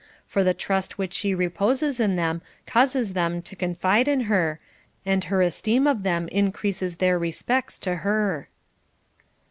For 0.25 0.43
the 0.43 0.55
trust 0.55 0.97
which 0.97 1.13
she 1.13 1.35
reposes 1.35 1.99
in 1.99 2.15
them 2.15 2.41
causes 2.65 3.13
them 3.13 3.39
to 3.43 3.55
confide 3.55 4.07
in 4.07 4.21
her, 4.21 4.59
and 5.05 5.23
her 5.25 5.43
es 5.43 5.61
teem 5.61 5.85
of 5.85 6.01
them 6.01 6.27
increases 6.29 6.95
their 6.95 7.19
respects 7.19 7.77
to 7.81 7.97
her. 7.97 8.49